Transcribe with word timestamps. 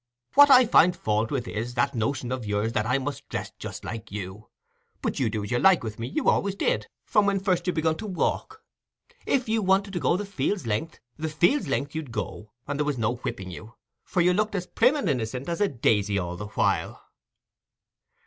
What 0.33 0.49
I 0.49 0.65
find 0.65 0.95
fault 0.95 1.29
with, 1.29 1.47
is 1.47 1.75
that 1.75 1.93
notion 1.93 2.31
o' 2.31 2.41
yours 2.41 2.71
as 2.71 2.85
I 2.87 2.97
must 2.97 3.29
dress 3.29 3.49
myself 3.49 3.59
just 3.59 3.85
like 3.85 4.11
you. 4.11 4.47
But 5.03 5.19
you 5.19 5.29
do 5.29 5.43
as 5.43 5.51
you 5.51 5.59
like 5.59 5.83
with 5.83 5.99
me—you 5.99 6.27
always 6.27 6.55
did, 6.55 6.87
from 7.05 7.27
when 7.27 7.39
first 7.39 7.67
you 7.67 7.71
begun 7.73 7.97
to 7.97 8.07
walk. 8.07 8.63
If 9.27 9.47
you 9.47 9.61
wanted 9.61 9.93
to 9.93 9.99
go 9.99 10.17
the 10.17 10.25
field's 10.25 10.65
length, 10.65 10.99
the 11.17 11.29
field's 11.29 11.67
length 11.67 11.93
you'd 11.93 12.11
go; 12.11 12.51
and 12.67 12.79
there 12.79 12.85
was 12.85 12.97
no 12.97 13.17
whipping 13.17 13.51
you, 13.51 13.75
for 14.03 14.21
you 14.21 14.33
looked 14.33 14.55
as 14.55 14.65
prim 14.65 14.95
and 14.95 15.07
innicent 15.07 15.47
as 15.47 15.61
a 15.61 15.67
daisy 15.67 16.17
all 16.17 16.35
the 16.35 16.47
while." 16.47 17.03